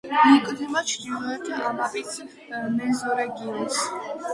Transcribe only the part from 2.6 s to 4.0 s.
მეზორეგიონს.